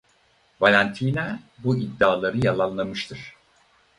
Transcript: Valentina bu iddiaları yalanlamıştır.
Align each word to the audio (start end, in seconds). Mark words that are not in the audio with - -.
Valentina 0.61 1.39
bu 1.57 1.77
iddiaları 1.77 2.37
yalanlamıştır. 2.45 3.35